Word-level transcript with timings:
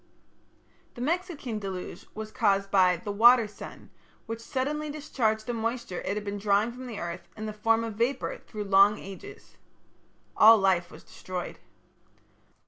The 0.95 1.01
Mexican 1.01 1.59
deluge 1.59 2.07
was 2.15 2.31
caused 2.31 2.71
by 2.71 2.97
the 2.97 3.11
"water 3.11 3.47
sun", 3.47 3.91
which 4.25 4.39
suddenly 4.41 4.89
discharged 4.89 5.45
the 5.45 5.53
moisture 5.53 6.01
it 6.01 6.15
had 6.17 6.23
been 6.23 6.39
drawing 6.39 6.71
from 6.71 6.87
the 6.87 6.97
earth 6.99 7.27
in 7.37 7.45
the 7.45 7.53
form 7.53 7.83
of 7.83 7.93
vapour 7.97 8.39
through 8.39 8.63
long 8.63 8.97
ages. 8.97 9.57
All 10.35 10.57
life 10.57 10.89
was 10.89 11.03
destroyed. 11.03 11.59